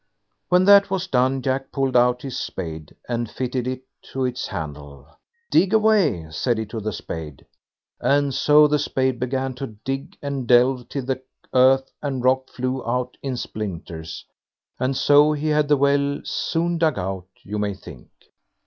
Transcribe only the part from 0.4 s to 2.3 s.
When that was done, Jack pulled out